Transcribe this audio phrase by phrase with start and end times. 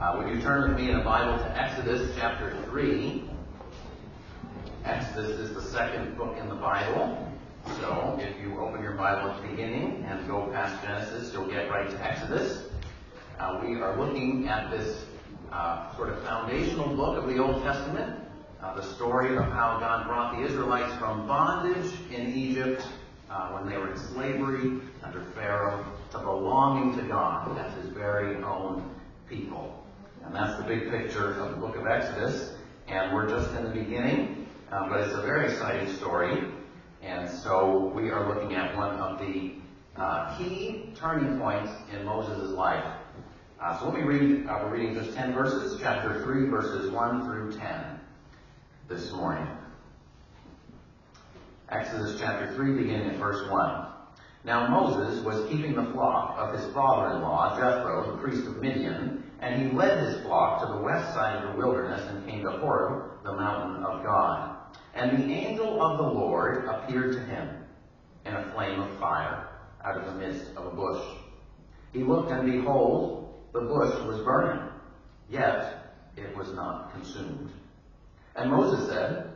[0.00, 3.22] Uh, would you turn with me in a Bible to Exodus chapter 3?
[4.86, 7.30] Exodus is the second book in the Bible.
[7.80, 11.68] So if you open your Bible at the beginning and go past Genesis, you'll get
[11.68, 12.68] right to Exodus.
[13.38, 15.04] Uh, we are looking at this
[15.52, 18.18] uh, sort of foundational book of the Old Testament,
[18.62, 22.82] uh, the story of how God brought the Israelites from bondage in Egypt
[23.28, 28.42] uh, when they were in slavery under Pharaoh to belonging to God as his very
[28.42, 28.82] own
[29.28, 29.76] people.
[30.30, 32.52] And that's the big picture of the book of Exodus.
[32.86, 36.44] And we're just in the beginning, uh, but it's a very exciting story.
[37.02, 39.54] And so we are looking at one of the
[39.96, 42.84] uh, key turning points in Moses' life.
[43.60, 47.24] Uh, so let me read, uh, we're reading just 10 verses, chapter 3, verses 1
[47.24, 48.00] through 10
[48.88, 49.48] this morning.
[51.70, 53.89] Exodus chapter 3, beginning at verse 1.
[54.42, 59.62] Now Moses was keeping the flock of his father-in-law, Jethro, the priest of Midian, and
[59.62, 63.22] he led his flock to the west side of the wilderness and came to Horeb,
[63.22, 64.56] the mountain of God.
[64.94, 67.48] And the angel of the Lord appeared to him
[68.24, 69.48] in a flame of fire
[69.84, 71.04] out of the midst of a bush.
[71.92, 74.62] He looked, and behold, the bush was burning,
[75.28, 77.50] yet it was not consumed.
[78.36, 79.32] And Moses said,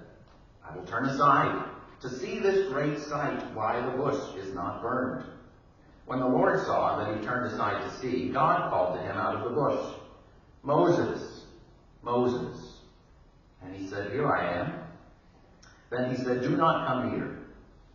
[0.66, 1.73] I will turn aside
[2.04, 5.24] to see this great sight, why the bush is not burned.
[6.04, 9.36] When the Lord saw that he turned aside to see, God called to him out
[9.36, 9.94] of the bush,
[10.62, 11.44] Moses,
[12.02, 12.74] Moses.
[13.62, 14.74] And he said, Here I am.
[15.88, 17.38] Then he said, Do not come here.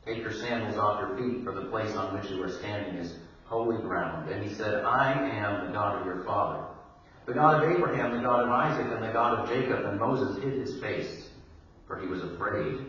[0.08, 3.14] Take your sandals off your feet, for the place on which you are standing is
[3.46, 4.32] holy ground.
[4.32, 6.64] And he said, I am the God of your father,
[7.28, 9.86] the God of Abraham, the God of Isaac, and the God of Jacob.
[9.86, 11.28] And Moses hid his face,
[11.86, 12.89] for he was afraid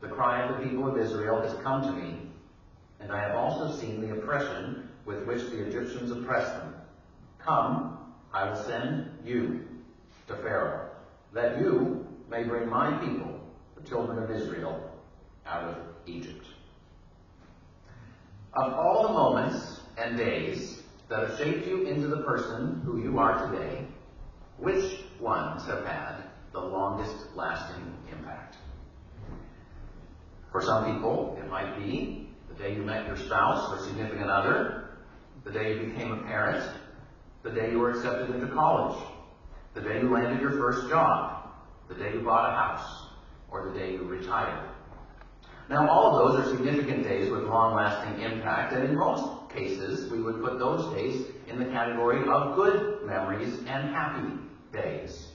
[0.00, 2.20] the cry of the people of Israel has come to me,
[3.00, 6.74] and I have also seen the oppression with which the Egyptians oppress them.
[7.38, 7.98] Come,
[8.32, 9.64] I will send you
[10.28, 10.90] to Pharaoh,
[11.32, 13.40] that you may bring my people,
[13.76, 14.90] the children of Israel,
[15.46, 16.44] out of Egypt.
[18.54, 23.18] Of all the moments and days that have shaped you into the person who you
[23.18, 23.86] are today,
[24.58, 27.95] which ones have had the longest lasting?
[30.56, 34.88] For some people, it might be the day you met your spouse or significant other,
[35.44, 36.66] the day you became a parent,
[37.42, 38.98] the day you were accepted into college,
[39.74, 41.50] the day you landed your first job,
[41.90, 43.08] the day you bought a house,
[43.50, 44.70] or the day you retired.
[45.68, 50.22] Now, all of those are significant days with long-lasting impact, and in most cases, we
[50.22, 54.32] would put those days in the category of good memories and happy
[54.72, 55.28] days.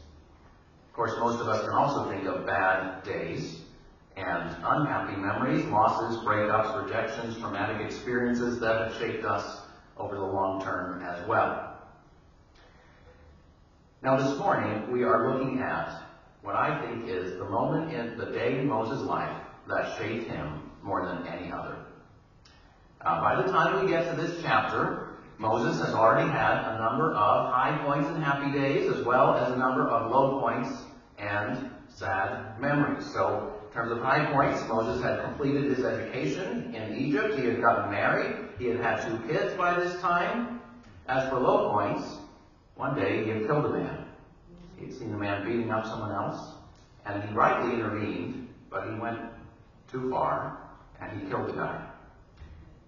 [0.89, 3.60] Of course, most of us can also think of bad days
[4.21, 9.61] and unhappy memories, losses, breakups, rejections, traumatic experiences that have shaped us
[9.97, 11.79] over the long term as well.
[14.03, 16.03] Now, this morning, we are looking at
[16.41, 19.35] what I think is the moment in the day in Moses' life
[19.67, 21.77] that shaped him more than any other.
[23.01, 27.13] Uh, by the time we get to this chapter, Moses has already had a number
[27.13, 30.69] of high points and happy days, as well as a number of low points
[31.17, 33.05] and sad memories.
[33.13, 37.39] So, in terms of high points, Moses had completed his education in Egypt.
[37.39, 38.49] He had gotten married.
[38.59, 40.59] He had had two kids by this time.
[41.07, 42.17] As for low points,
[42.75, 44.07] one day he had killed a man.
[44.75, 46.51] He had seen a man beating up someone else,
[47.05, 49.19] and he rightly intervened, but he went
[49.89, 50.57] too far,
[50.99, 51.81] and he killed the guy.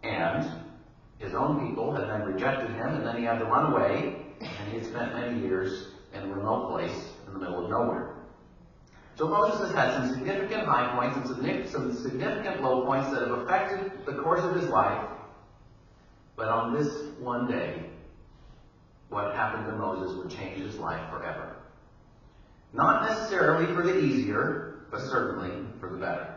[0.03, 0.45] And
[1.17, 4.69] his own people had then rejected him, and then he had to run away, and
[4.69, 8.12] he had spent many years in a remote place in the middle of nowhere.
[9.23, 13.31] So Moses has had some significant high points and some significant low points that have
[13.39, 15.07] affected the course of his life.
[16.35, 17.85] But on this one day,
[19.07, 21.55] what happened to Moses would change his life forever.
[22.73, 26.35] Not necessarily for the easier, but certainly for the better.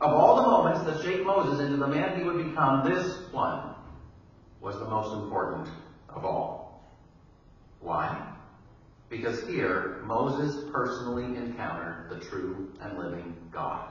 [0.00, 3.74] Of all the moments that shaped Moses into the man he would become, this one
[4.60, 5.68] was the most important
[6.10, 6.80] of all.
[7.80, 8.27] Why?
[9.10, 13.88] Because here, Moses personally encountered the true and living God.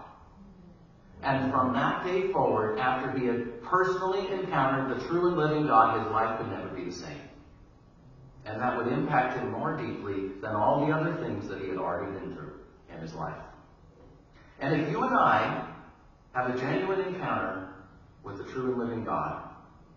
[1.24, 6.04] And from that day forward, after he had personally encountered the true and living God,
[6.04, 7.22] his life could never be the same.
[8.46, 11.78] and that would impact him more deeply than all the other things that he had
[11.78, 12.54] already been through
[12.94, 13.36] in his life.
[14.60, 15.68] And if you and I
[16.34, 17.70] have a genuine encounter
[18.24, 19.50] with the true and living God,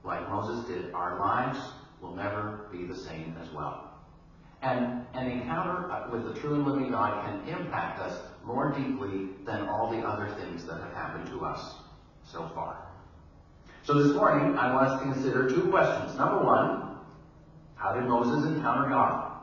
[0.05, 1.59] like Moses did, our lives
[2.01, 3.90] will never be the same as well.
[4.63, 9.29] And an encounter uh, with the true and living God can impact us more deeply
[9.45, 11.77] than all the other things that have happened to us
[12.25, 12.87] so far.
[13.85, 16.17] So this morning, I want us to consider two questions.
[16.19, 16.99] Number one,
[17.77, 19.41] how did Moses encounter God?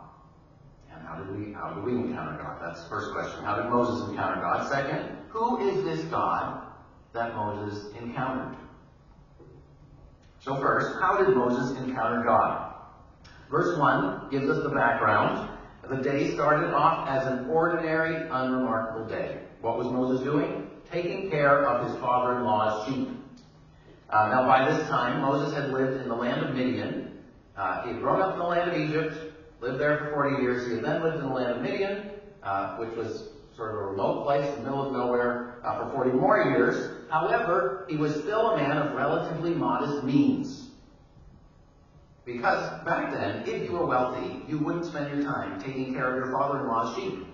[0.94, 2.62] And how did we how do we encounter God?
[2.62, 3.44] That's the first question.
[3.44, 4.70] How did Moses encounter God?
[4.70, 6.68] Second, who is this God
[7.14, 8.56] that Moses encountered?
[10.40, 12.67] So first, how did Moses encounter God?
[13.50, 15.50] Verse 1 gives us the background.
[15.90, 19.40] The day started off as an ordinary, unremarkable day.
[19.62, 20.70] What was Moses doing?
[20.92, 23.10] Taking care of his father-in-law's sheep.
[24.10, 27.20] Uh, now, by this time, Moses had lived in the land of Midian.
[27.56, 29.16] Uh, he had grown up in the land of Egypt,
[29.62, 30.68] lived there for 40 years.
[30.68, 32.12] He had then lived in the land of Midian,
[32.44, 35.94] uh, which was sort of a remote place in the middle of nowhere, uh, for
[35.94, 37.08] 40 more years.
[37.10, 40.67] However, he was still a man of relatively modest means.
[42.28, 46.16] Because back then, if you were wealthy, you wouldn't spend your time taking care of
[46.18, 47.26] your father-in-law's sheep.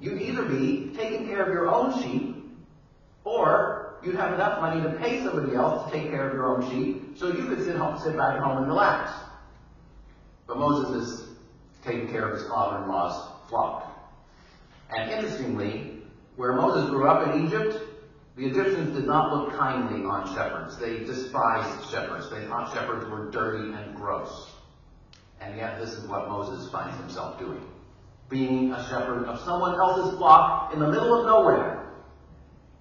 [0.00, 2.44] You'd either be taking care of your own sheep,
[3.24, 6.70] or you'd have enough money to pay somebody else to take care of your own
[6.70, 9.10] sheep, so you could sit home, sit back at home and relax.
[10.46, 11.28] But Moses is
[11.84, 13.90] taking care of his father-in-law's flock.
[14.90, 16.02] And interestingly,
[16.36, 17.80] where Moses grew up in Egypt,
[18.36, 20.78] the Egyptians did not look kindly on shepherds.
[20.78, 22.30] They despised shepherds.
[22.30, 24.50] They thought shepherds were dirty and gross.
[25.40, 27.62] And yet, this is what Moses finds himself doing
[28.32, 31.86] being a shepherd of someone else's flock in the middle of nowhere.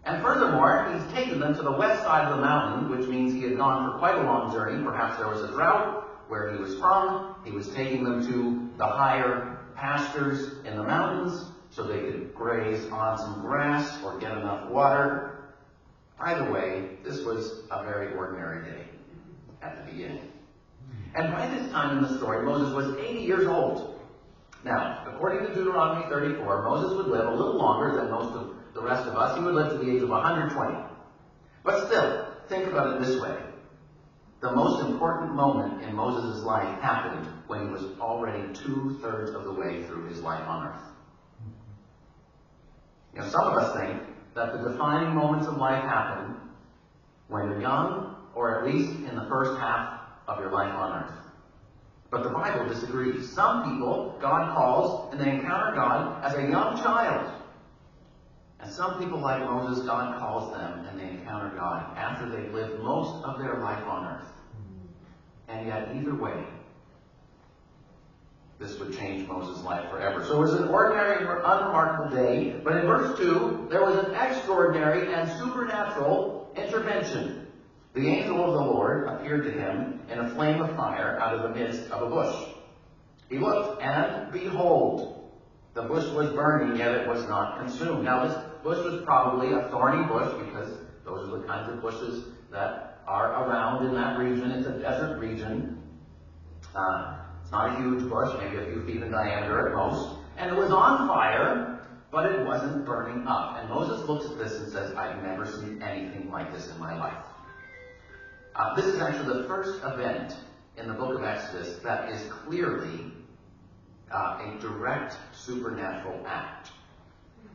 [0.05, 3.41] And furthermore, he's taken them to the west side of the mountain, which means he
[3.41, 4.81] had gone for quite a long journey.
[4.83, 7.35] Perhaps there was a drought where he was from.
[7.43, 12.85] He was taking them to the higher pastures in the mountains so they could graze
[12.89, 15.30] on some grass or get enough water.
[16.23, 18.83] Either way, this was a very ordinary day
[19.61, 20.31] at the beginning.
[21.15, 23.99] And by this time in the story, Moses was 80 years old.
[24.63, 28.81] Now, according to Deuteronomy 34, Moses would live a little longer than most of the
[28.81, 29.35] rest of us.
[29.37, 30.77] He would live to the age of 120.
[31.63, 33.37] But still, think about it this way.
[34.41, 39.43] The most important moment in Moses' life happened when he was already two thirds of
[39.43, 40.81] the way through his life on earth.
[43.13, 44.01] You know, some of us think
[44.35, 46.35] that the defining moments of life happen
[47.27, 51.17] when you're young, or at least in the first half of your life on earth.
[52.09, 53.31] But the Bible disagrees.
[53.31, 57.31] Some people, God calls and they encounter God as a young child.
[58.59, 62.83] And some people, like Moses, God calls them and they encounter God after they've lived
[62.83, 64.27] most of their life on earth.
[65.47, 66.45] And yet, either way,
[68.61, 70.23] this would change Moses' life forever.
[70.23, 75.11] So it was an ordinary, unremarkable day, but in verse 2, there was an extraordinary
[75.11, 77.47] and supernatural intervention.
[77.93, 81.41] The angel of the Lord appeared to him in a flame of fire out of
[81.41, 82.49] the midst of a bush.
[83.29, 85.31] He looked, and behold,
[85.73, 88.05] the bush was burning, yet it was not consumed.
[88.05, 92.25] Now, this bush was probably a thorny bush because those are the kinds of bushes
[92.51, 94.51] that are around in that region.
[94.51, 95.81] It's a desert region.
[96.75, 97.20] Uh,
[97.51, 100.17] not a huge bush, maybe a few feet in diameter at most.
[100.37, 103.57] And it was on fire, but it wasn't burning up.
[103.59, 106.97] And Moses looks at this and says, I've never seen anything like this in my
[106.97, 107.25] life.
[108.55, 110.35] Uh, this is actually the first event
[110.77, 113.11] in the book of Exodus that is clearly
[114.11, 116.69] uh, a direct supernatural act.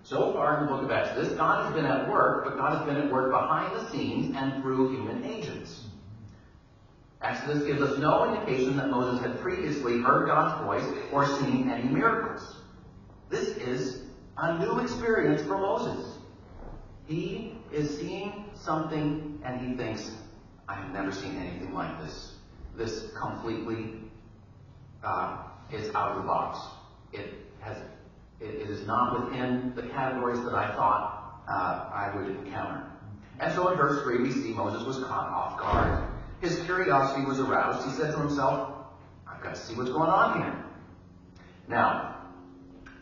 [0.04, 2.86] So far in the book of Exodus, God has been at work, but God has
[2.86, 5.85] been at work behind the scenes and through human agents.
[7.26, 11.88] Exodus gives us no indication that Moses had previously heard God's voice or seen any
[11.88, 12.58] miracles.
[13.30, 14.02] This is
[14.36, 16.18] a new experience for Moses.
[17.06, 20.12] He is seeing something and he thinks,
[20.68, 22.34] I have never seen anything like this.
[22.76, 23.94] This completely
[25.02, 25.42] uh,
[25.72, 26.60] is out of the box.
[27.12, 27.78] It has,
[28.40, 32.84] it, is not within the categories that I thought uh, I would encounter.
[33.40, 36.15] And so in verse 3, we see Moses was caught off guard.
[36.40, 37.88] His curiosity was aroused.
[37.88, 38.76] He said to himself,
[39.26, 40.64] I've got to see what's going on here.
[41.68, 42.16] Now,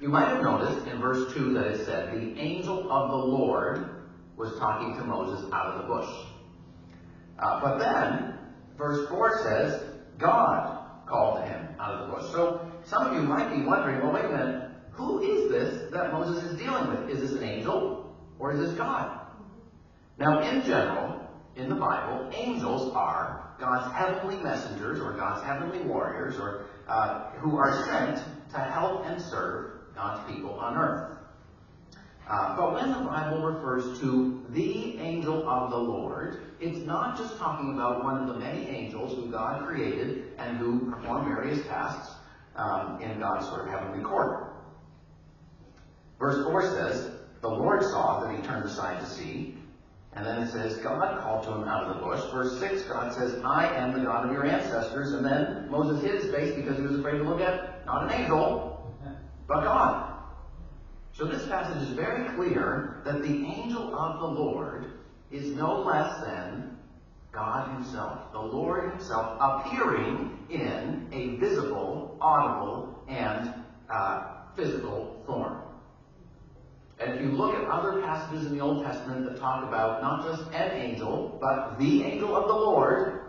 [0.01, 4.05] you might have noticed in verse 2 that it said, the angel of the Lord
[4.37, 6.15] was talking to Moses out of the bush.
[7.39, 8.39] Uh, but then,
[8.77, 9.83] verse 4 says,
[10.19, 12.33] God called to him out of the bush.
[12.33, 16.13] So, some of you might be wondering, well, wait a minute, who is this that
[16.13, 17.11] Moses is dealing with?
[17.11, 19.21] Is this an angel or is this God?
[20.19, 21.14] Now, in general,
[21.57, 27.57] in the Bible, angels are God's heavenly messengers or God's heavenly warriors or uh, who
[27.57, 31.19] are sent to help and serve God's people on earth.
[32.29, 37.37] Uh, but when the Bible refers to the angel of the Lord, it's not just
[37.37, 42.15] talking about one of the many angels who God created and who perform various tasks
[42.57, 44.55] um, in God's sort of heavenly court.
[46.19, 47.11] Verse 4 says,
[47.43, 49.59] The Lord saw that he turned aside to see.
[50.17, 52.21] And then it says, God called to him out of the bush.
[52.33, 55.13] Verse 6, God says, I am the God of your ancestors.
[55.13, 58.21] And then Moses hid his face because he was afraid to look at not an
[58.21, 58.95] angel,
[59.49, 60.15] but God.
[61.13, 64.93] So this passage is very clear that the angel of the Lord
[65.31, 66.77] is no less than
[67.33, 68.33] God Himself.
[68.33, 73.53] The Lord Himself appearing in a visible, audible, and
[73.91, 75.64] uh, physical form.
[77.05, 80.25] And if you look at other passages in the Old Testament that talk about not
[80.25, 83.25] just an angel, but the angel of the Lord,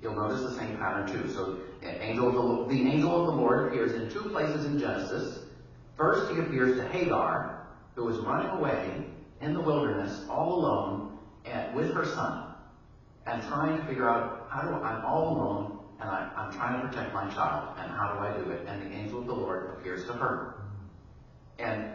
[0.00, 1.30] you'll notice the same pattern too.
[1.30, 2.32] So, angel
[2.66, 5.40] the, the angel of the Lord appears in two places in Genesis.
[5.98, 9.04] First, he appears to Hagar, who is running away
[9.42, 12.54] in the wilderness all alone and with her son,
[13.26, 16.80] and trying to figure out how do I, I'm all alone and I, I'm trying
[16.80, 18.66] to protect my child, and how do I do it?
[18.66, 20.54] And the angel of the Lord appears to her.
[21.58, 21.92] And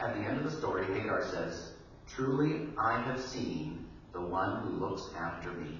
[0.00, 1.72] at the end of the story, Hagar says,
[2.08, 5.78] Truly I have seen the one who looks after me.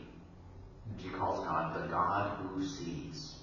[1.03, 3.37] She calls God the God who sees.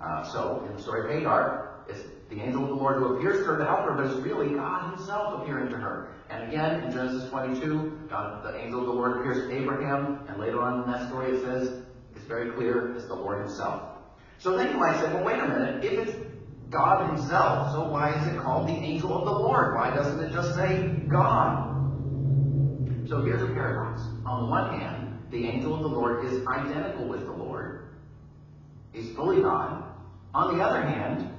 [0.00, 2.00] Uh, so, in the story of Hagar, it's
[2.30, 4.54] the angel of the Lord who appears to her to help her, but it's really
[4.54, 6.14] God himself appearing to her.
[6.30, 10.40] And again, in Genesis 22, God, the angel of the Lord appears to Abraham, and
[10.40, 11.82] later on in that story it says,
[12.14, 13.82] it's very clear, it's the Lord himself.
[14.38, 16.31] So then you might say, well, wait a minute, if it's
[16.72, 19.74] God himself, so why is it called the angel of the Lord?
[19.74, 21.68] Why doesn't it just say God?
[23.08, 24.00] So here's a paradox.
[24.24, 27.90] On one hand, the angel of the Lord is identical with the Lord.
[28.92, 29.84] He's fully God.
[30.34, 31.30] On the other hand,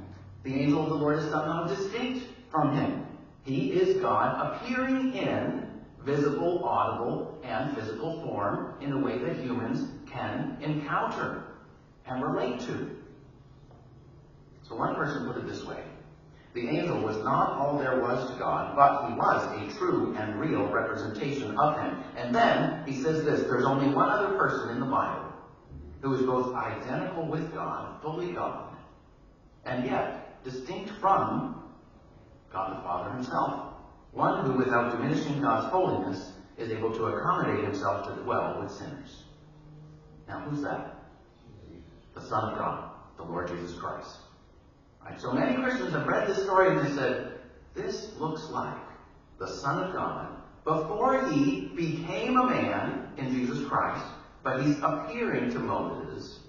[0.43, 3.05] the angel of the Lord is somehow distinct from him.
[3.43, 5.67] He is God appearing in
[6.05, 11.43] visible, audible, and physical form in a way that humans can encounter
[12.05, 13.02] and relate to.
[14.67, 15.83] So one person put it this way.
[16.53, 20.39] The angel was not all there was to God, but he was a true and
[20.39, 22.03] real representation of him.
[22.15, 25.31] And then he says this, there's only one other person in the Bible
[26.01, 28.75] who is both identical with God, fully God,
[29.65, 31.63] and yet distinct from
[32.51, 33.73] God the Father himself.
[34.11, 39.23] One who, without diminishing God's holiness, is able to accommodate himself to dwell with sinners.
[40.27, 40.99] Now, who's that?
[42.13, 44.17] The Son of God, the Lord Jesus Christ.
[45.05, 45.19] Right?
[45.19, 47.39] So many Christians have read this story and they said,
[47.75, 48.77] this looks like
[49.39, 50.29] the Son of God
[50.63, 54.05] before he became a man in Jesus Christ,
[54.43, 56.39] but he's appearing to Moses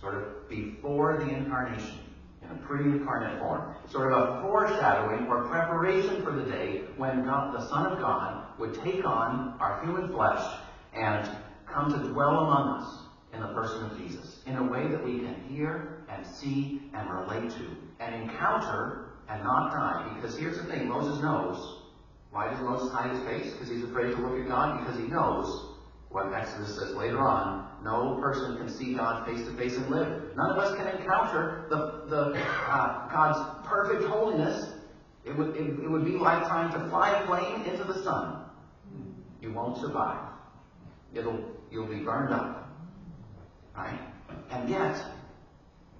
[0.00, 2.00] sort of before the incarnation
[2.42, 3.74] in a pre-incarnate form.
[3.90, 8.58] Sort of a foreshadowing or preparation for the day when God, the Son of God
[8.58, 10.44] would take on our human flesh
[10.94, 11.28] and
[11.66, 12.98] come to dwell among us
[13.32, 17.10] in the person of Jesus in a way that we can hear and see and
[17.10, 17.66] relate to
[18.00, 20.12] and encounter and not die.
[20.16, 21.80] Because here's the thing Moses knows.
[22.30, 23.52] Why does Moses hide his face?
[23.52, 24.80] Because he's afraid to look at God?
[24.80, 25.76] Because he knows
[26.10, 30.34] what Exodus says later on no person can see God face to face and live.
[30.34, 34.72] None of us can encounter the, the uh, God's perfect holiness.
[35.26, 38.46] It would, it, it would be like trying to fly a plane into the sun.
[39.42, 40.18] You won't survive.
[41.14, 41.38] It'll,
[41.70, 42.70] you'll be burned up.
[43.76, 44.00] Right?
[44.50, 45.04] And yet,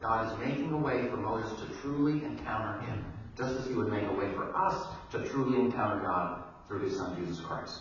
[0.05, 3.05] God is making a way for Moses to truly encounter him,
[3.39, 6.97] just as he would make a way for us to truly encounter God through his
[6.99, 7.81] son Jesus Christ.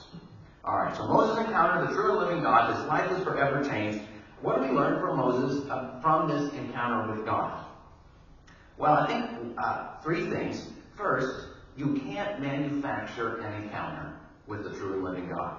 [0.63, 2.73] All right, so Moses encountered the true and living God.
[2.73, 3.99] His life is forever changed.
[4.41, 7.65] What do we learn from Moses uh, from this encounter with God?
[8.77, 10.69] Well, I think uh, three things.
[10.95, 14.13] First, you can't manufacture an encounter
[14.47, 15.57] with the true living God.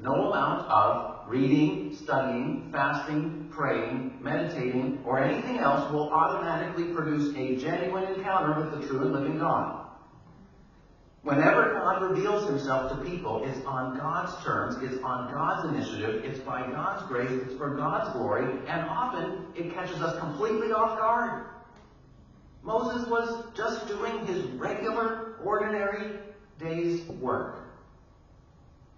[0.00, 7.54] No amount of reading, studying, fasting, praying, meditating, or anything else will automatically produce a
[7.56, 9.86] genuine encounter with the true and living God.
[11.22, 16.40] Whenever God reveals himself to people, it's on God's terms, it's on God's initiative, it's
[16.40, 21.44] by God's grace, it's for God's glory, and often it catches us completely off guard.
[22.64, 26.18] Moses was just doing his regular, ordinary
[26.58, 27.69] day's work.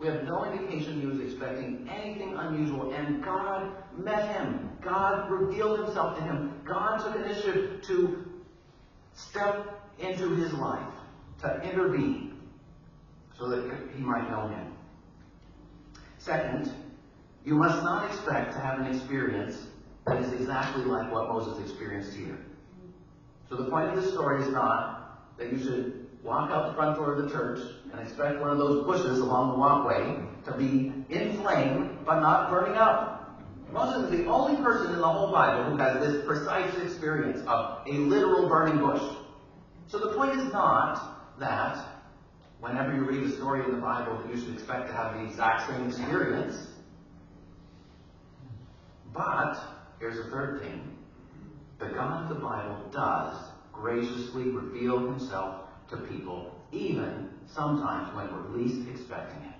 [0.02, 4.71] We have no indication he was expecting anything unusual, and God met him.
[4.82, 6.61] God revealed himself to him.
[6.64, 8.25] God took initiative to
[9.14, 10.92] step into his life,
[11.42, 12.35] to intervene,
[13.38, 14.73] so that he might know him.
[16.18, 16.73] Second,
[17.44, 19.66] you must not expect to have an experience
[20.09, 22.38] that is exactly like what Moses experienced here.
[23.49, 26.96] So the point of this story is not that you should walk out the front
[26.96, 27.58] door of the church
[27.92, 32.50] and expect one of those bushes along the walkway to be in flame but not
[32.50, 33.18] burning up.
[33.72, 37.86] Moses is the only person in the whole Bible who has this precise experience of
[37.86, 39.02] a literal burning bush.
[39.88, 41.84] So the point is not that
[42.60, 45.24] whenever you read a story in the Bible that you should expect to have the
[45.24, 46.68] exact same experience.
[49.12, 49.56] But
[49.98, 50.96] here's a third thing.
[51.78, 53.36] The God of the Bible does
[53.72, 55.62] graciously reveal himself
[55.92, 59.54] to people, even sometimes when we're least expecting it.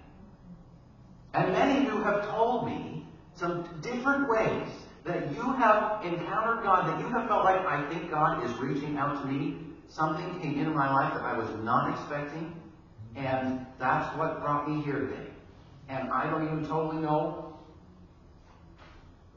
[1.35, 4.69] And many of you have told me some different ways
[5.05, 8.97] that you have encountered God, that you have felt like, I think God is reaching
[8.97, 9.59] out to me.
[9.89, 12.55] Something came into my life that I was not expecting,
[13.17, 15.27] and that's what brought me here today.
[15.89, 17.59] And I don't even totally know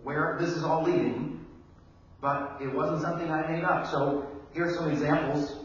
[0.03, 1.45] where this is all leading,
[2.21, 3.87] but it wasn't something I made up.
[3.87, 5.64] So here's some examples.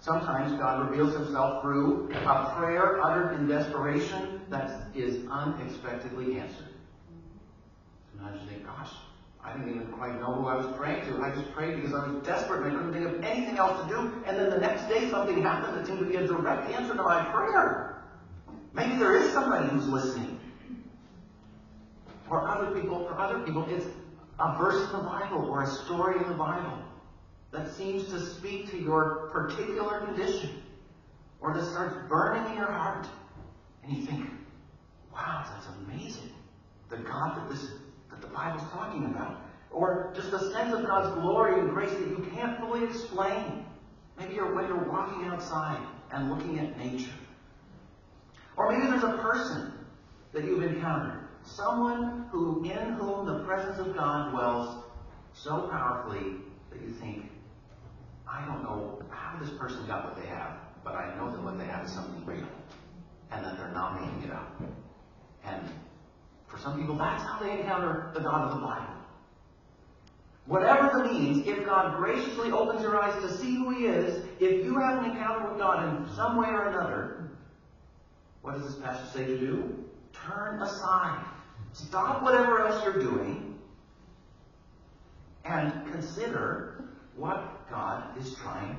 [0.00, 6.68] Sometimes God reveals himself through a prayer uttered in desperation that is unexpectedly answered.
[8.16, 8.90] Sometimes you think, gosh,
[9.44, 11.22] I didn't even quite know who I was praying to.
[11.22, 13.88] I just prayed because I was desperate and I couldn't think of anything else to
[13.88, 14.22] do.
[14.26, 17.02] And then the next day something happened that seemed to be a direct answer to
[17.02, 18.02] my prayer.
[18.72, 20.40] Maybe there is somebody who's listening.
[22.26, 23.86] For other people, for other people, it's
[24.38, 26.78] a verse in the Bible or a story in the Bible
[27.52, 30.62] that seems to speak to your particular condition
[31.40, 33.06] or that starts burning in your heart.
[33.82, 34.28] And you think,
[35.12, 36.30] wow, that's amazing.
[36.90, 37.70] The God that this
[38.10, 39.42] that the Bible's talking about.
[39.70, 43.64] Or just a sense of God's glory and grace that you can't fully explain.
[44.18, 45.80] Maybe you're when you're walking outside
[46.12, 47.10] and looking at nature.
[48.56, 49.72] Or maybe there's a person
[50.32, 51.28] that you've encountered.
[51.44, 54.84] Someone who in whom the presence of God dwells
[55.32, 56.36] so powerfully
[56.70, 57.29] that you think,
[58.30, 60.52] I don't know how this person got what they have,
[60.84, 62.46] but I know that what they have is something real.
[63.32, 64.60] And that they're not making it up.
[65.44, 65.68] And
[66.46, 68.94] for some people, that's how they encounter the God of the Bible.
[70.46, 74.64] Whatever the means, if God graciously opens your eyes to see who He is, if
[74.64, 77.30] you have an encounter with God in some way or another,
[78.42, 79.84] what does this passage say to do?
[80.12, 81.24] Turn aside.
[81.72, 83.58] Stop whatever else you're doing
[85.44, 86.89] and consider
[87.20, 88.76] what God is trying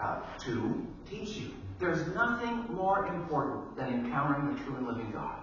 [0.00, 1.52] uh, to teach you.
[1.78, 5.38] There's nothing more important than encountering the true and living God.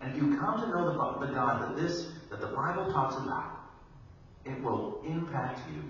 [0.00, 3.16] And if you come to know the, the God that this that the Bible talks
[3.16, 3.60] about,
[4.44, 5.82] it will impact you.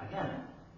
[0.00, 0.30] Again,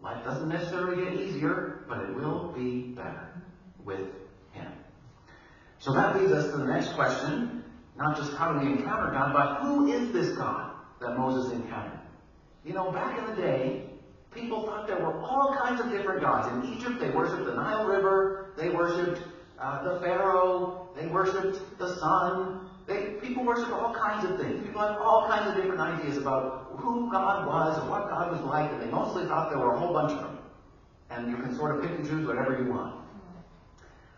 [0.02, 3.42] life doesn't necessarily get easier, but it will be better
[3.84, 4.08] with
[4.52, 4.72] Him.
[5.78, 7.62] So that leads us to the next question.
[7.96, 11.91] Not just how do we encounter God, but who is this God that Moses encountered?
[12.64, 13.84] You know, back in the day,
[14.32, 16.48] people thought there were all kinds of different gods.
[16.52, 19.20] In Egypt, they worshipped the Nile River, they worshipped
[19.58, 22.68] uh, the Pharaoh, they worshipped the sun.
[22.86, 24.66] They, people worshipped all kinds of things.
[24.66, 28.40] People had all kinds of different ideas about who God was and what God was
[28.40, 30.38] like, and they mostly thought there were a whole bunch of them.
[31.10, 33.04] And you can sort of pick and choose whatever you want.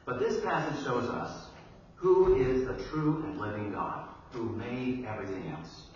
[0.07, 1.48] But this passage shows us
[1.94, 5.87] who is the true and living God who made everything else.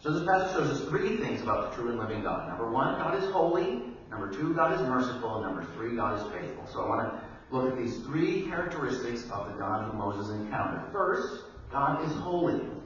[0.00, 2.48] So this passage shows us three things about the true and living God.
[2.48, 3.82] Number one, God is holy.
[4.10, 5.36] Number two, God is merciful.
[5.36, 6.66] And number three, God is faithful.
[6.72, 10.92] So I want to look at these three characteristics of the God who Moses encountered.
[10.92, 12.54] First, God is holy.
[12.54, 12.82] You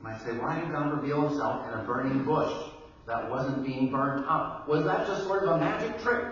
[0.00, 2.52] might say, why did God reveal himself in a burning bush
[3.06, 4.66] that wasn't being burned up?
[4.66, 6.24] Was that just sort of a magic trick,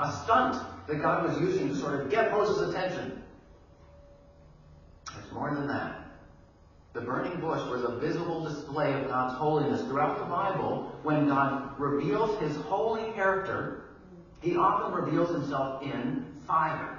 [0.00, 3.22] a stunt that God was using to sort of get Moses' attention?
[5.18, 6.05] It's more than that.
[6.96, 9.82] The burning bush was a visible display of God's holiness.
[9.82, 13.90] Throughout the Bible, when God reveals his holy character,
[14.40, 16.98] he often reveals himself in fire.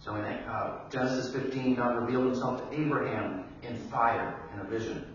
[0.00, 5.06] So in uh, Genesis 15, God revealed himself to Abraham in fire in a vision.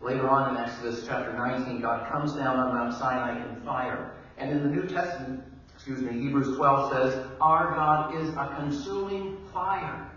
[0.00, 4.14] Later on in Exodus chapter 19, God comes down on Mount Sinai in fire.
[4.36, 5.42] And in the New Testament,
[5.74, 10.08] excuse me, Hebrews 12 says, Our God is a consuming fire.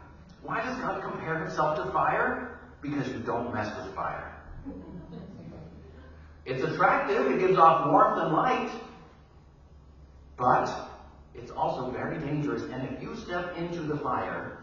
[0.44, 2.60] Why does God compare himself to fire?
[2.82, 4.32] Because you don't mess with fire.
[6.46, 8.72] It's attractive, it gives off warmth and light,
[10.38, 10.90] but
[11.36, 12.64] it's also very dangerous.
[12.64, 14.58] And if you step into the fire,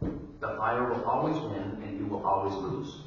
[0.00, 3.00] the fire will always win and you will always lose.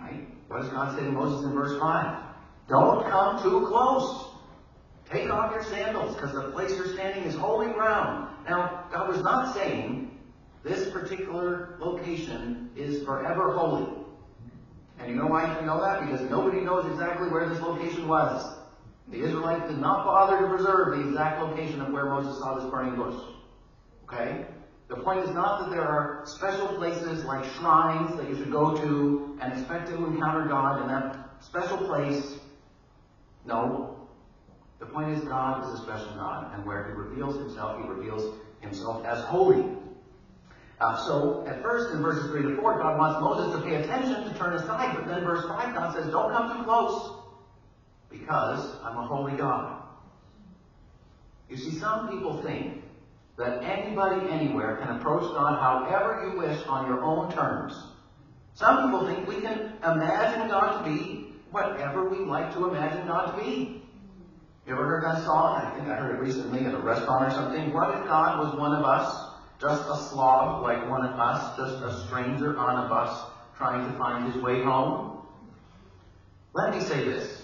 [0.00, 0.26] Right?
[0.48, 2.22] What does God say to Moses in verse 5?
[2.68, 4.26] Don't come too close.
[5.10, 8.21] Take off your sandals because the place you're standing is holy ground.
[8.48, 10.10] Now, God was not saying
[10.62, 13.88] This particular location is forever holy.
[14.98, 16.06] And you know why you know that?
[16.06, 18.58] Because nobody knows exactly where this location was.
[19.08, 22.70] The Israelites did not bother to preserve the exact location of where Moses saw this
[22.70, 23.20] burning bush.
[24.04, 24.46] Okay?
[24.88, 28.76] The point is not that there are special places like shrines that you should go
[28.76, 32.34] to and expect to encounter God in that special place.
[33.44, 34.01] No.
[34.82, 38.36] The point is God is a special God, and where He reveals Himself, He reveals
[38.62, 39.64] Himself as holy.
[40.80, 44.24] Uh, so, at first, in verses 3 to 4, God wants Moses to pay attention,
[44.24, 47.12] to turn aside, but then verse 5, God says, Don't come too close,
[48.10, 49.84] because I'm a holy God.
[51.48, 52.82] You see, some people think
[53.38, 57.80] that anybody anywhere can approach God however you wish on your own terms.
[58.54, 63.36] Some people think we can imagine God to be whatever we like to imagine God
[63.36, 63.81] to be.
[64.66, 65.60] You ever heard that song?
[65.60, 67.72] I think I heard it recently at a restaurant or something.
[67.72, 69.30] What if God was one of us?
[69.60, 73.24] Just a slob like one of us, just a stranger on a bus
[73.56, 75.26] trying to find his way home?
[76.54, 77.42] Let me say this.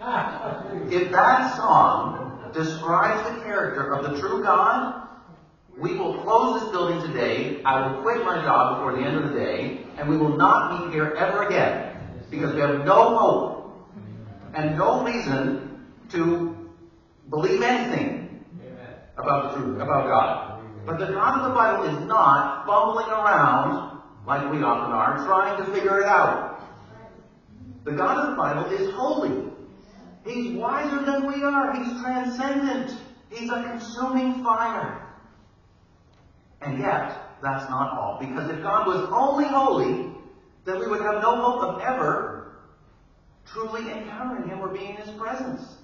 [0.00, 5.06] If that song describes the character of the true God,
[5.76, 7.62] we will close this building today.
[7.64, 10.80] I will quit my job before the end of the day, and we will not
[10.80, 11.96] meet here ever again
[12.30, 13.88] because we have no hope
[14.54, 15.68] and no reason
[16.10, 16.70] to
[17.30, 18.44] believe anything
[19.16, 20.62] about the truth, about God.
[20.86, 25.64] But the God of the Bible is not fumbling around like we often are, trying
[25.64, 26.62] to figure it out.
[27.84, 29.52] The God of the Bible is holy.
[30.24, 31.74] He's wiser than we are.
[31.74, 32.98] He's transcendent.
[33.30, 35.06] He's a consuming fire.
[36.60, 38.18] And yet, that's not all.
[38.20, 40.12] Because if God was only holy,
[40.64, 42.58] then we would have no hope of ever
[43.46, 45.77] truly encountering Him or being in His presence.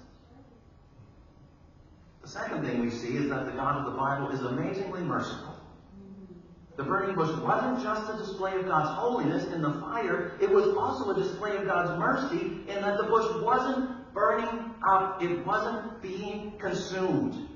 [2.25, 5.55] The second thing we see is that the God of the Bible is amazingly merciful.
[6.75, 10.75] The burning bush wasn't just a display of God's holiness in the fire, it was
[10.75, 16.01] also a display of God's mercy in that the bush wasn't burning up, it wasn't
[16.01, 17.47] being consumed.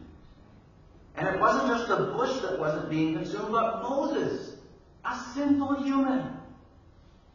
[1.15, 4.55] And it wasn't just the bush that wasn't being consumed, but Moses,
[5.03, 6.37] a sinful human,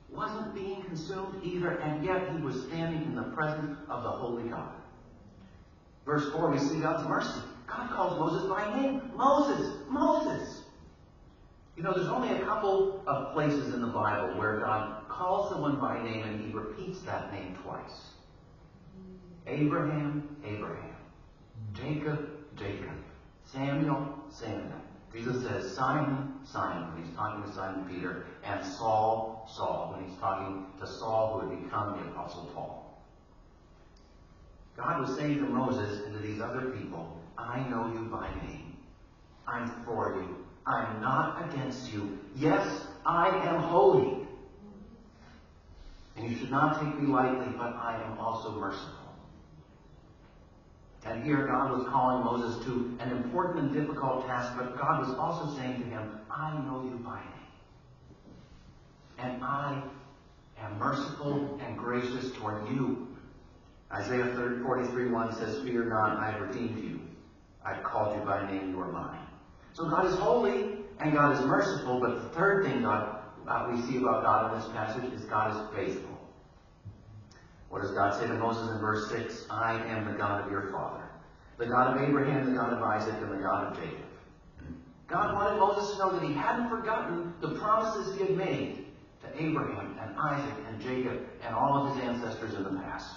[0.09, 4.49] wasn't being consumed either, and yet he was standing in the presence of the Holy
[4.49, 4.84] God.
[6.05, 7.40] Verse 4, we see God's mercy.
[7.67, 9.11] God calls Moses by name.
[9.17, 10.62] Moses, Moses.
[11.77, 15.81] You know, there's only a couple of places in the Bible where God calls someone
[15.81, 18.11] by name and he repeats that name twice.
[19.47, 20.95] Abraham, Abraham.
[21.73, 22.95] Jacob, Jacob.
[23.45, 24.81] Samuel, Samuel.
[25.12, 30.19] Jesus says Simon, Simon when he's talking to Simon Peter, and Saul, Saul when he's
[30.19, 32.84] talking to Saul who had become the Apostle Paul.
[34.77, 38.77] God was saying to Moses and to these other people, I know you by name.
[39.47, 40.45] I'm for you.
[40.67, 42.19] I'm not against you.
[42.37, 44.27] Yes, I am holy.
[46.17, 49.05] And you should not take me lightly, but I am also merciful.
[51.05, 55.15] And here God was calling Moses to an important and difficult task, but God was
[55.19, 57.31] also saying to him, I know you by name.
[59.19, 59.83] And I
[60.59, 63.09] am merciful and gracious toward you.
[63.95, 67.01] Isaiah 43 1 says, Fear not, I have redeemed you.
[67.65, 69.27] I've called you by name, you are mine.
[69.73, 73.81] So God is holy and God is merciful, but the third thing God, uh, we
[73.83, 76.19] see about God in this passage is God is faithful.
[77.69, 79.47] What does God say to Moses in verse 6?
[79.51, 81.05] I am the God of your father,
[81.59, 84.07] the God of Abraham, the God of Isaac, and the God of Jacob.
[85.07, 88.87] God wanted Moses to know that he hadn't forgotten the promises he had made
[89.23, 93.15] to Abraham and Isaac and Jacob and all of his ancestors in the past.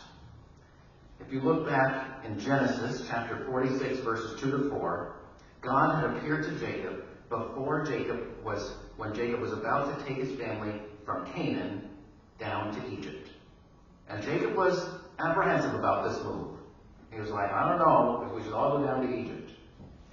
[1.20, 5.16] If you look back in Genesis chapter 46, verses 2 to 4,
[5.62, 10.40] God had appeared to Jacob before Jacob was, when Jacob was about to take his
[10.40, 11.90] family from Canaan
[12.40, 13.30] down to Egypt.
[14.10, 14.88] And Jacob was
[15.20, 16.60] apprehensive about this move.
[17.12, 19.52] He was like, I don't know if we should all go down to Egypt.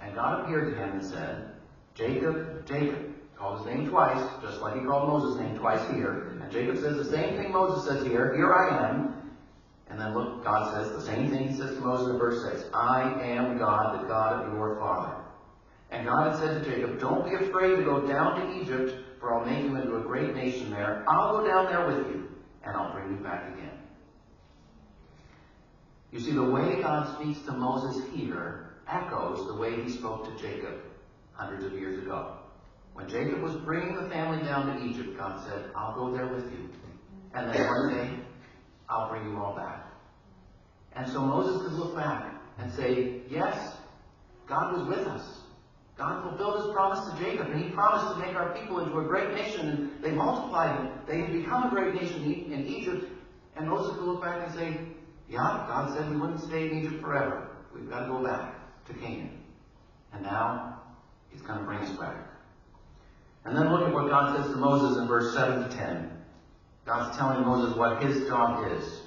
[0.01, 1.51] And God appeared to him and said,
[1.93, 3.15] Jacob, Jacob.
[3.37, 6.37] Called his name twice, just like he called Moses' name twice here.
[6.41, 9.24] And Jacob says the same thing Moses says here, Here I am.
[9.95, 12.69] And then look, God says the same thing he says to Moses in verse 6.
[12.73, 15.23] I am God, the God of your father.
[15.89, 19.33] And God had said to Jacob, Don't be afraid to go down to Egypt, for
[19.33, 21.05] I'll make you into a great nation there.
[21.07, 22.27] I'll go down there with you,
[22.65, 23.71] and I'll bring you back again.
[26.11, 30.41] You see, the way God speaks to Moses here echoes the way he spoke to
[30.43, 30.73] Jacob
[31.31, 32.39] hundreds of years ago.
[32.95, 36.51] When Jacob was bringing the family down to Egypt, God said, I'll go there with
[36.51, 36.69] you.
[37.33, 38.09] And then one day,
[38.89, 39.84] I'll bring you all back.
[40.95, 43.75] And so Moses could look back and say, yes,
[44.47, 45.41] God was with us.
[45.97, 49.03] God fulfilled his promise to Jacob, and he promised to make our people into a
[49.03, 53.05] great nation, and they multiplied, and they had become a great nation in Egypt.
[53.55, 54.77] And Moses could look back and say,
[55.29, 57.47] Yeah, God said we wouldn't stay in Egypt forever.
[57.73, 58.55] We've got to go back
[58.87, 59.41] to Canaan.
[60.13, 60.81] And now
[61.31, 62.15] he's going to bring us back.
[63.45, 66.11] And then look at what God says to Moses in verse 7 to 10.
[66.85, 69.01] God's telling Moses what his job is.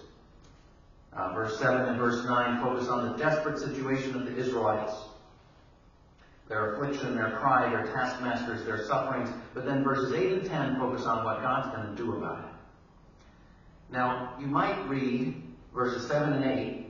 [1.12, 4.94] Uh, verse 7 and verse 9 focus on the desperate situation of the Israelites
[6.48, 9.28] their affliction, their cry, their taskmasters, their sufferings.
[9.54, 12.50] But then verses 8 and 10 focus on what God's going to do about it.
[13.90, 15.42] Now, you might read
[15.74, 16.86] verses 7 and 8,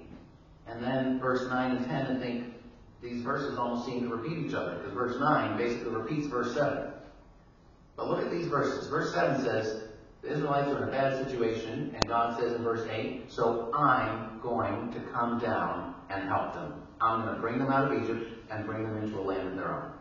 [0.69, 2.55] and then verse 9 and 10 and think
[3.03, 6.93] these verses almost seem to repeat each other, because verse 9 basically repeats verse 7.
[7.97, 8.89] But look at these verses.
[8.89, 9.88] Verse 7 says,
[10.23, 14.41] the Israelites are in a bad situation, and God says in verse 8, So I'm
[14.41, 16.83] going to come down and help them.
[17.01, 19.57] I'm going to bring them out of Egypt and bring them into a land of
[19.57, 19.93] their own.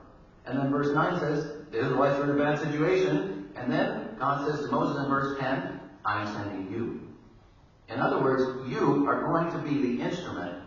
[0.46, 3.52] And then verse 9 says, the Israelites are in a bad situation.
[3.56, 7.14] And then God says to Moses in verse 10, I'm sending you.
[7.90, 10.64] In other words, you are going to be the instrument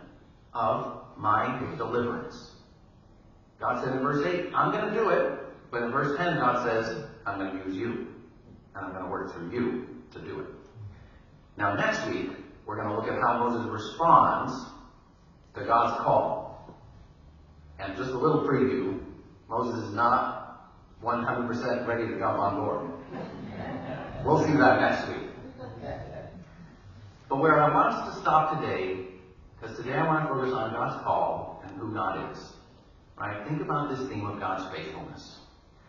[0.53, 2.51] of my deliverance.
[3.59, 5.39] God said in verse 8, I'm going to do it.
[5.69, 8.07] But in verse 10, God says, I'm going to use you.
[8.75, 10.47] And I'm going to work through you to do it.
[11.57, 12.29] Now, next week,
[12.65, 14.71] we're going to look at how Moses responds
[15.55, 16.77] to God's call.
[17.79, 18.99] And just a little preview,
[19.49, 20.71] Moses is not
[21.03, 22.91] 100% ready to come on board.
[24.23, 25.29] We'll see that next week.
[27.27, 29.07] But where I want us to stop today,
[29.59, 32.53] because today I want to focus on God's call and who God is.
[33.17, 33.47] Right?
[33.47, 35.40] Think about this theme of God's faithfulness.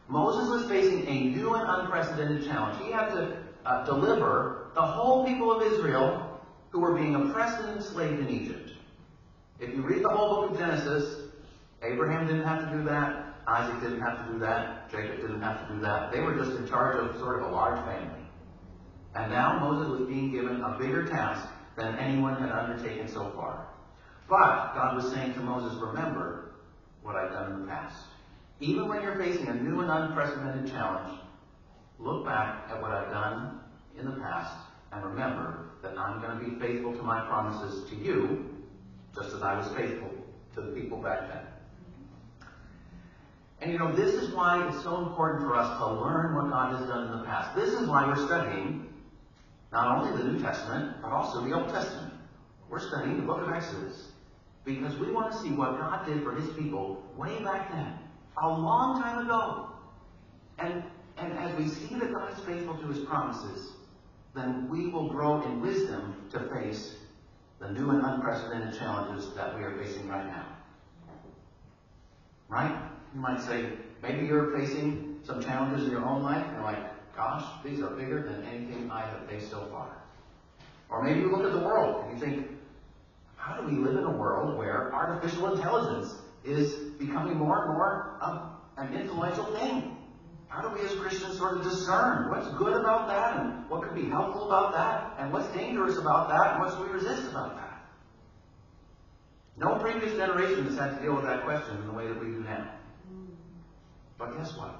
[0.09, 2.83] Moses was facing a new and unprecedented challenge.
[2.85, 7.77] He had to uh, deliver the whole people of Israel who were being oppressed and
[7.77, 8.73] enslaved in Egypt.
[9.61, 11.31] If you read the whole book of Genesis,
[11.83, 13.37] Abraham didn't have to do that.
[13.47, 14.91] Isaac didn't have to do that.
[14.91, 16.13] Jacob didn't have to do that.
[16.13, 18.21] They were just in charge of sort of a large family.
[19.15, 23.67] And now Moses was being given a bigger task than anyone had undertaken so far.
[24.29, 26.55] But God was saying to Moses, remember
[27.03, 28.07] what I've done in the past.
[28.63, 31.19] Even when you're facing a new and unprecedented challenge,
[31.99, 33.59] look back at what I've done
[33.99, 34.55] in the past
[34.93, 38.47] and remember that I'm going to be faithful to my promises to you
[39.17, 40.11] just as I was faithful
[40.55, 41.43] to the people back then.
[43.61, 46.79] And you know, this is why it's so important for us to learn what God
[46.79, 47.57] has done in the past.
[47.57, 48.87] This is why we're studying
[49.73, 52.15] not only the New Testament, but also the Old Testament.
[52.71, 54.13] We're studying the book of Exodus
[54.65, 57.99] because we want to see what God did for his people way back then,
[58.41, 59.69] a long time ago.
[60.59, 60.83] And,
[61.19, 63.73] and as we see that God is faithful to his promises,
[64.35, 66.95] then we will grow in wisdom to face
[67.61, 70.47] the new and unprecedented challenges that we are facing right now.
[72.49, 72.75] Right?
[73.15, 73.67] You might say,
[74.03, 77.91] maybe you're facing some challenges in your own life, and you're like, gosh, these are
[77.91, 79.89] bigger than anything I have faced so far.
[80.89, 82.49] Or maybe you look at the world and you think,
[83.37, 86.15] how do we live in a world where artificial intelligence
[86.45, 88.19] is becoming more and more
[88.77, 89.97] an influential thing?
[90.49, 93.95] How do we as Christians sort of discern what's good about that and what could
[93.95, 97.57] be helpful about that and what's dangerous about that and what should we resist about
[97.57, 97.83] that?
[99.57, 102.27] No previous generation has had to deal with that question in the way that we
[102.27, 102.71] do now.
[104.19, 104.79] But guess what?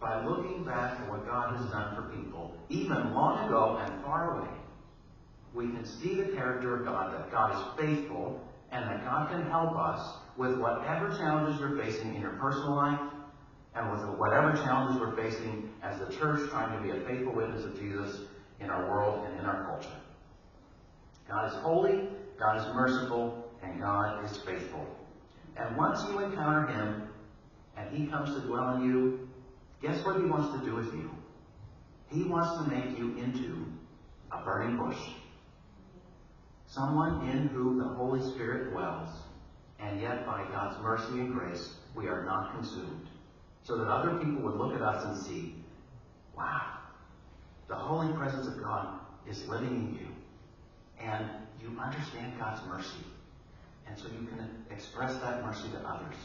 [0.00, 4.38] By looking back at what God has done for people, even long ago and far
[4.38, 4.50] away,
[5.52, 8.40] we can see the character of God, that God is faithful,
[8.70, 13.00] and that God can help us with whatever challenges you're facing in your personal life,
[13.74, 17.64] and with whatever challenges we're facing as the church trying to be a faithful witness
[17.64, 18.22] of Jesus
[18.60, 19.96] in our world and in our culture.
[21.28, 24.86] God is holy, God is merciful, and God is faithful.
[25.56, 27.08] And once you encounter Him
[27.76, 29.28] and He comes to dwell in you,
[29.82, 31.10] guess what He wants to do with you?
[32.10, 33.66] He wants to make you into
[34.32, 34.98] a burning bush.
[36.66, 39.08] Someone in whom the Holy Spirit dwells,
[39.80, 43.06] and yet by God's mercy and grace, we are not consumed
[43.62, 45.54] so that other people would look at us and see,
[46.36, 46.78] wow,
[47.68, 50.08] the holy presence of God is living in you.
[51.00, 51.26] And
[51.60, 53.04] you understand God's mercy.
[53.86, 56.16] And so you can express that mercy to others.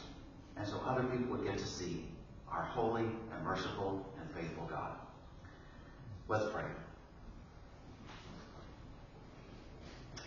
[0.56, 2.06] And so other people would get to see
[2.50, 4.92] our holy and merciful and faithful God.
[6.28, 6.64] Let's pray.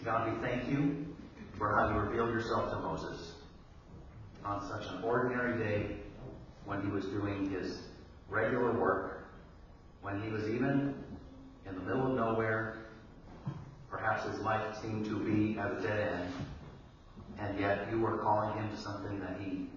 [0.04, 1.08] God, we thank you
[1.58, 3.34] for how you revealed yourself to Moses
[4.46, 5.98] on such an ordinary day
[6.66, 7.80] when he was doing his
[8.30, 9.28] regular work,
[10.02, 10.94] when he was even
[11.68, 12.78] in the middle of nowhere.
[13.90, 16.34] Perhaps his life seemed to be at a dead end,
[17.40, 19.70] and yet you were calling him to something that he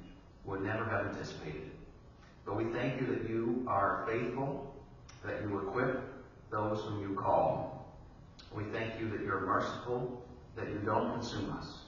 [0.44, 1.70] would never have anticipated.
[2.44, 4.74] But we thank you that you are faithful,
[5.24, 6.02] that you equip
[6.50, 7.94] those whom you call.
[8.52, 10.24] We thank you that you're merciful,
[10.60, 11.80] that you don't consume us.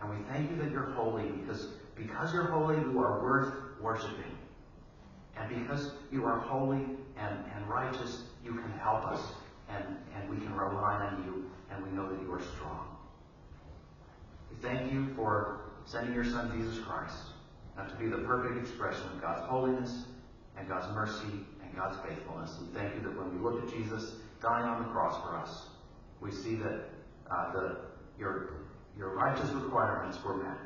[0.00, 4.38] And we thank you that you're holy because, because you're holy, you are worth worshiping.
[5.36, 6.84] And because you are holy
[7.16, 9.20] and, and righteous, you can help us
[9.68, 9.84] and,
[10.16, 12.86] and we can rely on you and we know that you are strong.
[14.50, 17.16] We thank you for sending your Son, Jesus Christ,
[17.78, 20.04] uh, to be the perfect expression of God's holiness
[20.56, 22.58] and God's mercy and God's faithfulness.
[22.60, 25.66] We thank you that when we look at Jesus dying on the cross for us,
[26.20, 26.90] we see that
[27.30, 27.76] uh, the,
[28.18, 28.54] your,
[28.96, 30.58] your righteous requirements were met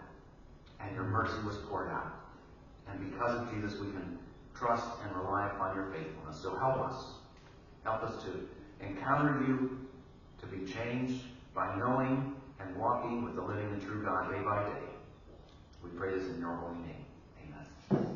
[0.81, 2.13] and your mercy was poured out.
[2.89, 4.19] And because of Jesus, we can
[4.55, 6.41] trust and rely upon your faithfulness.
[6.41, 6.95] So help us.
[7.85, 8.49] Help us to
[8.85, 9.87] encounter you,
[10.41, 14.65] to be changed by knowing and walking with the living and true God day by
[14.65, 14.87] day.
[15.83, 18.16] We pray this in your holy name.